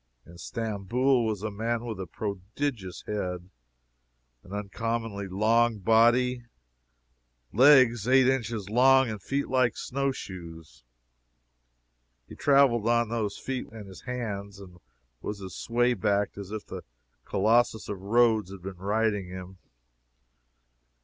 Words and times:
In 0.25 0.39
Stamboul 0.39 1.27
was 1.27 1.43
a 1.43 1.51
man 1.51 1.85
with 1.85 1.99
a 1.99 2.07
prodigious 2.07 3.03
head, 3.05 3.51
an 4.41 4.51
uncommonly 4.51 5.27
long 5.27 5.77
body, 5.77 6.43
legs 7.53 8.07
eight 8.07 8.27
inches 8.27 8.67
long 8.67 9.11
and 9.11 9.21
feet 9.21 9.47
like 9.47 9.77
snow 9.77 10.11
shoes. 10.11 10.83
He 12.27 12.33
traveled 12.33 12.87
on 12.87 13.09
those 13.09 13.37
feet 13.37 13.67
and 13.71 13.87
his 13.87 14.01
hands, 14.01 14.59
and 14.59 14.79
was 15.21 15.39
as 15.39 15.53
sway 15.53 15.93
backed 15.93 16.35
as 16.35 16.49
if 16.49 16.65
the 16.65 16.81
Colossus 17.23 17.87
of 17.87 18.01
Rhodes 18.01 18.49
had 18.49 18.63
been 18.63 18.77
riding 18.77 19.27
him. 19.27 19.59